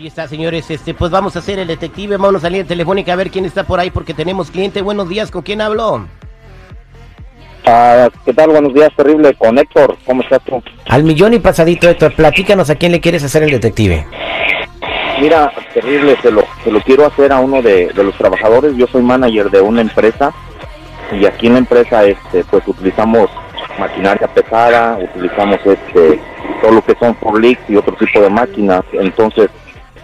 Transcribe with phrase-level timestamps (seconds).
[0.00, 0.70] Ahí está, señores.
[0.70, 2.16] Este, pues vamos a hacer el detective.
[2.16, 4.80] Vamos a salir telefónica a ver quién está por ahí porque tenemos cliente.
[4.80, 6.06] Buenos días, ¿con quién hablo?
[7.66, 8.48] Ah, ¿Qué tal?
[8.48, 9.34] Buenos días, terrible.
[9.34, 10.62] Con Héctor, ¿cómo estás tú?
[10.86, 12.14] Al millón y pasadito, Héctor.
[12.14, 14.06] Platícanos a quién le quieres hacer el detective.
[15.20, 18.74] Mira, terrible, se lo, se lo quiero hacer a uno de, de los trabajadores.
[18.78, 20.32] Yo soy manager de una empresa
[21.12, 23.28] y aquí en la empresa este, pues utilizamos
[23.78, 26.18] maquinaria pesada, utilizamos este,
[26.62, 28.82] todo lo que son forklifts y otro tipo de máquinas.
[28.94, 29.50] Entonces,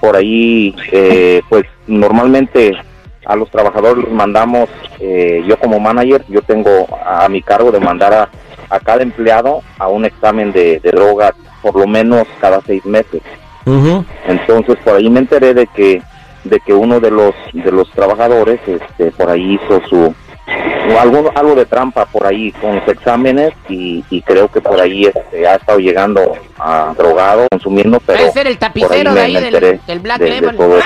[0.06, 2.76] por ahí, eh, pues normalmente
[3.24, 4.68] a los trabajadores los mandamos,
[5.00, 8.28] eh, yo como manager, yo tengo a, mi cargo de mandar a,
[8.70, 13.20] a cada empleado a un examen de, de drogas por lo menos cada seis meses.
[14.28, 16.00] Entonces por ahí me enteré de que
[16.44, 20.14] de que uno de los de los trabajadores este por ahí hizo su
[20.46, 24.80] o algo, algo de trampa por ahí con los exámenes y, y creo que por
[24.80, 29.34] ahí este, ha estado llegando a drogado, consumiendo, pero Debe ser el tapicero de ahí
[29.34, 30.54] del- del Black de- Lemon.
[30.58, 30.82] Oye,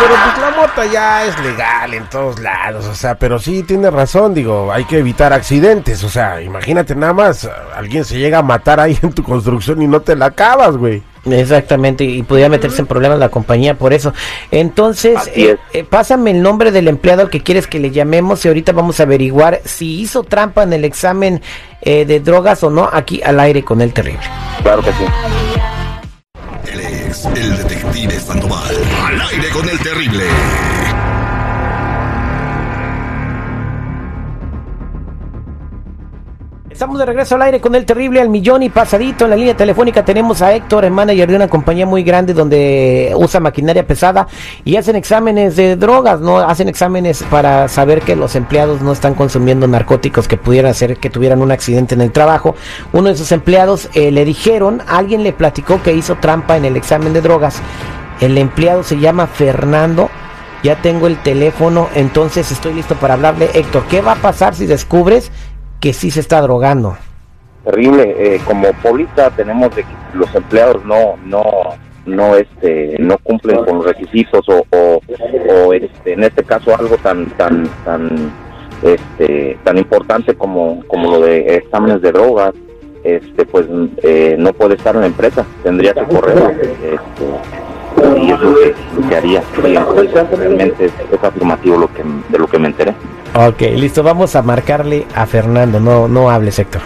[0.00, 3.90] pero pues la mota ya es legal en todos lados, o sea, pero sí tiene
[3.90, 8.42] razón, digo, hay que evitar accidentes, o sea, imagínate nada más, alguien se llega a
[8.42, 11.02] matar ahí en tu construcción y no te la acabas, güey.
[11.30, 14.12] Exactamente, y podría meterse en problemas la compañía por eso.
[14.50, 18.48] Entonces, eh, eh, pásame el nombre del empleado al que quieres que le llamemos y
[18.48, 21.42] ahorita vamos a averiguar si hizo trampa en el examen
[21.82, 24.22] eh, de drogas o no aquí al aire con el terrible.
[24.62, 25.04] Claro que sí.
[26.72, 28.76] Él es el detective Sandoval.
[29.06, 30.24] Al aire con el terrible.
[36.76, 39.24] Estamos de regreso al aire con el terrible al millón y pasadito.
[39.24, 43.14] En la línea telefónica tenemos a Héctor, el manager de una compañía muy grande donde
[43.16, 44.28] usa maquinaria pesada
[44.62, 46.38] y hacen exámenes de drogas, ¿no?
[46.38, 51.08] Hacen exámenes para saber que los empleados no están consumiendo narcóticos que pudieran hacer que
[51.08, 52.54] tuvieran un accidente en el trabajo.
[52.92, 56.76] Uno de sus empleados eh, le dijeron, alguien le platicó que hizo trampa en el
[56.76, 57.62] examen de drogas.
[58.20, 60.10] El empleado se llama Fernando.
[60.62, 63.48] Ya tengo el teléfono, entonces estoy listo para hablarle.
[63.54, 65.30] Héctor, ¿qué va a pasar si descubres
[65.80, 66.96] que sí se está drogando?
[67.64, 68.14] Terrible.
[68.18, 71.42] eh, como póliza tenemos de que los empleados no no
[72.06, 77.26] no este no cumplen con los requisitos o, o, este en este caso algo tan
[77.30, 78.32] tan tan
[78.82, 82.54] este tan importante como como lo de exámenes de drogas
[83.02, 83.66] este pues
[84.02, 86.94] eh, no puede estar en la empresa tendría que correrlo este,
[88.16, 92.58] y es lo que, haría y realmente es, es afirmativo lo que de lo que
[92.58, 92.94] me enteré
[93.34, 96.80] Ok, listo, vamos a marcarle a Fernando, no, no hables Héctor.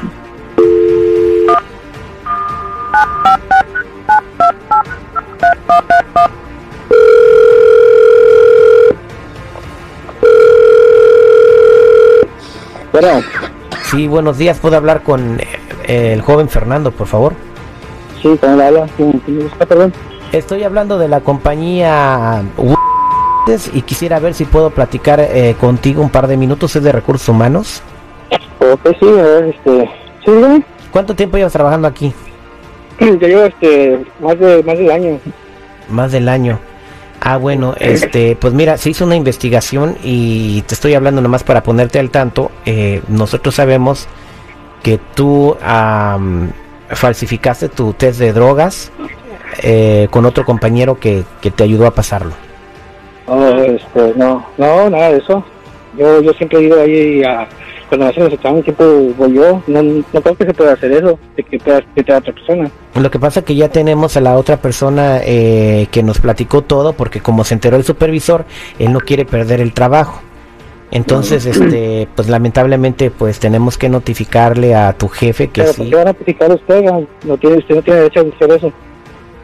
[12.93, 13.21] bueno.
[13.91, 15.41] Sí, buenos días, ¿puedo hablar con
[15.87, 17.35] eh, el joven Fernando, por favor?
[18.23, 19.93] sí cómo le habla ¿Quién- quién me busca, perdón
[20.33, 22.43] Estoy hablando de la compañía
[23.73, 27.29] y quisiera ver si puedo platicar eh, contigo un par de minutos, es de recursos
[27.29, 27.83] humanos.
[28.61, 29.91] Ok, sí, a ver, este,
[30.25, 30.63] sí, dígame.
[30.93, 32.13] ¿Cuánto tiempo llevas trabajando aquí?
[33.01, 35.19] Yo llevo, este, más de, más del año.
[35.89, 36.61] Más del año.
[37.21, 41.65] Ah, bueno, este, pues mira, se hizo una investigación y te estoy hablando nomás para
[41.65, 42.53] ponerte al tanto.
[42.67, 44.07] Eh, nosotros sabemos
[44.85, 46.53] que tú am,
[46.89, 48.93] falsificaste tu test de drogas
[49.63, 52.33] eh, con otro compañero que, que te ayudó a pasarlo.
[53.27, 55.45] No, este, no, no, nada de eso.
[55.97, 57.49] Yo, yo siempre he ido ahí a,
[57.89, 58.87] cuando me hacen los exámenes, siempre
[59.19, 59.63] voy yo.
[59.67, 62.71] No, no creo que se pueda hacer eso, de que pueda meter a otra persona.
[62.95, 66.93] Lo que pasa que ya tenemos a la otra persona eh, que nos platicó todo
[66.93, 68.45] porque como se enteró el supervisor,
[68.79, 70.21] él no quiere perder el trabajo.
[70.93, 75.91] Entonces, este, pues lamentablemente, pues tenemos que notificarle a tu jefe que Pero ¿por sí.
[75.91, 77.07] qué van a a usted?
[77.25, 78.73] No tiene, usted no tiene derecho a hacer eso.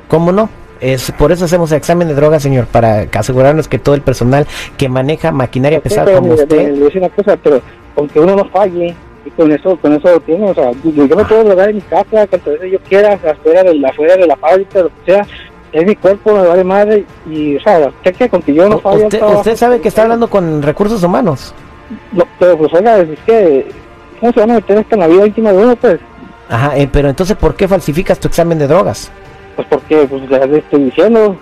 [0.09, 0.49] ¿Cómo no?
[0.81, 4.89] Es por eso hacemos examen de droga, señor, para asegurarnos que todo el personal que
[4.89, 7.63] maneja maquinaria pesada Pero, como usted, le- le una cosa, pero
[7.97, 8.95] aunque uno no falle,
[9.25, 11.83] y con eso, con eso tiene, o sea, yo, yo me puedo drogar en mi
[11.83, 15.27] casa, cuantas veces yo quiera, afuera de la, afuera de la fábrica, lo que sea,
[15.73, 18.79] es mi cuerpo, me vale madre, y, o sea, ¿qué que con que yo no
[18.79, 19.39] falle al usted, trabajo?
[19.41, 21.55] usted sabe que está hablando con recursos humanos.
[22.13, 23.67] No, pero pues oiga, es que,
[24.21, 25.99] ¿cómo se van a meter esto en la vida íntima de uno, pues?
[26.51, 29.11] Ajá, eh, pero entonces, ¿por qué falsificas tu examen de drogas?
[29.57, 31.37] Pues porque, pues ya le estoy diciendo,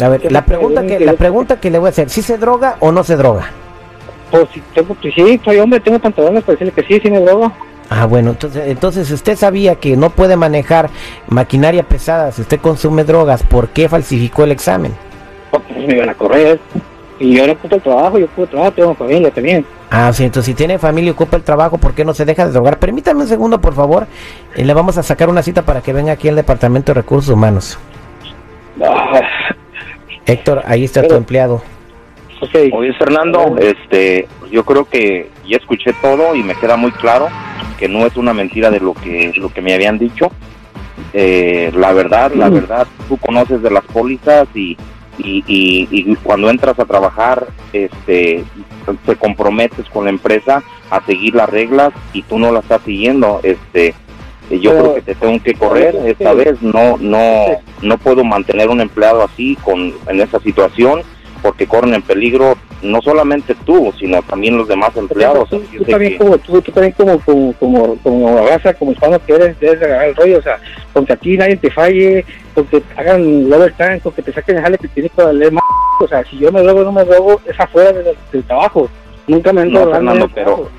[0.00, 2.36] A ver, ¿Qué la pregunta que la pregunta que le voy a hacer, ¿sí se
[2.36, 3.50] droga o no se droga?
[4.30, 7.20] pues si tengo, pues sí, soy hombre, tengo pantalones para decirle que sí, sí me
[7.20, 7.52] drogo.
[7.88, 10.90] Ah, bueno, entonces, entonces usted sabía que no puede manejar
[11.28, 14.92] maquinaria pesada si usted consume drogas, ¿por qué falsificó el examen?
[15.50, 16.60] Porque pues, me iban a correr,
[17.18, 19.66] y yo no el trabajo, yo el trabajo, tengo familia también.
[19.90, 22.46] Ah, sí, entonces si tiene familia y ocupa el trabajo, ¿por qué no se deja
[22.46, 22.78] de drogar?
[22.78, 24.06] Permítame un segundo, por favor.
[24.56, 27.32] y le vamos a sacar una cita para que venga aquí al Departamento de Recursos
[27.34, 27.78] Humanos.
[28.84, 29.20] Ah,
[30.26, 31.62] Héctor, ahí está tu Pero- empleado.
[32.40, 32.54] Ok.
[32.72, 37.28] Oye, Fernando, este, yo creo que ya escuché todo y me queda muy claro
[37.78, 40.30] que no es una mentira de lo que lo que me habían dicho.
[41.12, 44.76] Eh, la verdad, la verdad, tú conoces de las pólizas y,
[45.24, 48.44] y, y- y cuando entras a trabajar, este,
[49.06, 53.40] te comprometes con la empresa a seguir las reglas y tú no las estás siguiendo,
[53.42, 53.94] este.
[54.50, 56.60] Yo Pero- creo que te tengo que correr esta vez.
[56.60, 57.44] No, no,
[57.82, 61.02] no puedo mantener un empleado así con en esa situación
[61.42, 65.48] porque corren en peligro no solamente tú, sino también los demás empleados.
[65.50, 69.34] Tú, también que- como tú, tú también como como como como raza, como hispano que
[69.34, 70.58] eres, debes de agarrar el rollo, o sea,
[70.92, 74.32] con que a ti nadie te falle, con que hagan el overtime, con que te
[74.32, 75.64] saquen el jale que tienes para leer más,
[76.00, 78.88] o sea, si yo me drogo no me drogo, es afuera del, del trabajo,
[79.26, 80.70] nunca me ando No, Fernando, pero trabajo.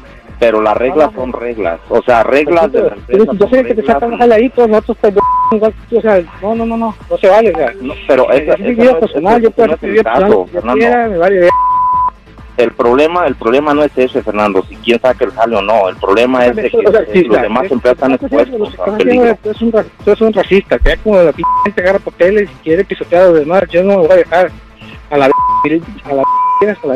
[0.41, 3.31] Pero las reglas son reglas, o sea, reglas de la Pero empresa.
[3.31, 4.17] si yo sé que te sacan
[4.49, 7.73] todos nosotros te igual, o sea, no, no, no, no, no se vale, o sea,
[7.79, 10.29] No, pero esa, es mi vida es- personal, yo puedo es hacer mi vida personal,
[11.11, 11.49] me vale.
[12.57, 15.87] El problema, el problema no es ese, Fernando, si quién saca el jale o no.
[15.89, 16.91] El problema es de que los
[17.35, 19.37] sea, demás es- empleados están lo expuestos lo a peligro.
[19.43, 19.73] es un,
[20.07, 23.25] eres un racista, que es como la p gente agarra papeles y quiere pisotear a
[23.27, 23.63] los demás.
[23.69, 24.51] Yo no me voy a dejar
[25.11, 26.23] a la a la
[26.61, 26.95] v- a la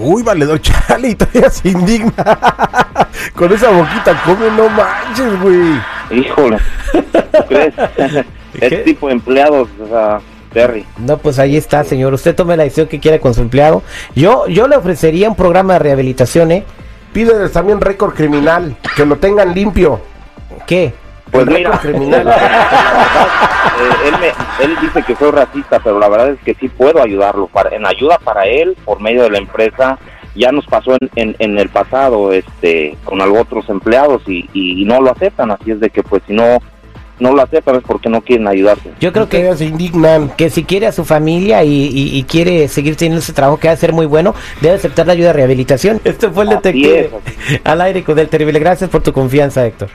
[0.00, 2.12] Uy, valedor, chale, y todavía se indigna.
[3.34, 5.80] Con esa boquita come, no manches, güey.
[6.10, 6.58] Híjole,
[6.92, 7.74] ¿tú crees?
[8.54, 10.20] Este tipo de empleados, o sea,
[10.52, 10.84] Terry.
[10.96, 12.14] No, pues ahí está, señor.
[12.14, 13.82] Usted tome la decisión que quiera con su empleado.
[14.16, 16.64] Yo, yo le ofrecería un programa de rehabilitación, ¿eh?
[17.12, 20.00] Pídeles también récord criminal, que lo tengan limpio.
[20.66, 20.94] ¿Qué?
[21.30, 22.26] Pues El mira, criminal.
[22.28, 27.02] eh, él, me, él dice que soy racista, pero la verdad es que sí puedo
[27.02, 27.46] ayudarlo.
[27.48, 29.98] Para, en ayuda para él, por medio de la empresa,
[30.34, 34.84] ya nos pasó en, en, en el pasado este con algo otros empleados y, y,
[34.84, 35.50] no lo aceptan.
[35.50, 36.58] Así es de que, pues, si no
[37.20, 38.92] no lo aceptan es porque no quieren ayudarte.
[39.00, 40.28] Yo creo que se indignan.
[40.36, 43.66] que si quiere a su familia y, y- y quiere seguir teniendo ese trabajo que
[43.66, 46.00] va a ser muy bueno, debe aceptar la ayuda de rehabilitación.
[46.04, 47.10] Este fue el Así detective
[47.50, 48.60] es, al aire con el terrible.
[48.60, 49.88] Gracias por tu confianza, Héctor.